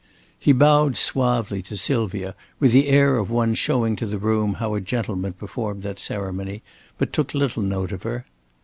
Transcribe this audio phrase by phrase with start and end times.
[0.39, 4.73] He bowed suavely to Sylvia, with the air of one showing to the room how
[4.73, 6.63] a gentleman performed that ceremony,
[6.97, 8.25] but took little note of her.